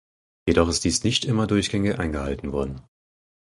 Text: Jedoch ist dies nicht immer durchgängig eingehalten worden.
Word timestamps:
Jedoch 0.47 0.67
ist 0.67 0.83
dies 0.83 1.03
nicht 1.03 1.25
immer 1.25 1.45
durchgängig 1.45 1.99
eingehalten 1.99 2.51
worden. 2.53 2.81